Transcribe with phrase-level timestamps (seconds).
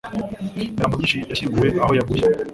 [0.67, 2.25] Imirambo myinshi yashyinguwe aho yaguye.